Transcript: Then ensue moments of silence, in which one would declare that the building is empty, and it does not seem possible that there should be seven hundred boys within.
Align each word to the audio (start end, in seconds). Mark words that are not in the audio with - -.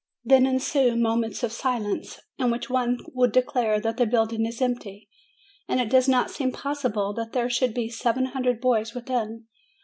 Then 0.25 0.47
ensue 0.47 0.95
moments 0.95 1.43
of 1.43 1.51
silence, 1.51 2.19
in 2.39 2.49
which 2.49 2.71
one 2.71 2.97
would 3.13 3.31
declare 3.31 3.79
that 3.81 3.97
the 3.97 4.07
building 4.07 4.47
is 4.47 4.59
empty, 4.59 5.07
and 5.67 5.79
it 5.79 5.91
does 5.91 6.09
not 6.09 6.31
seem 6.31 6.51
possible 6.51 7.13
that 7.13 7.33
there 7.33 7.51
should 7.51 7.75
be 7.75 7.87
seven 7.87 8.25
hundred 8.25 8.59
boys 8.59 8.95
within. 8.95 9.45